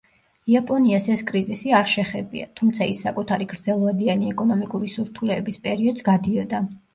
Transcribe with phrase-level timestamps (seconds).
[0.51, 6.65] იაპონიას ეს კრიზისი არ შეხებია, თუმცა ის საკუთარი გრძელვადიანი ეკონომიკური სირთულეების პერიოდს გადიოდა.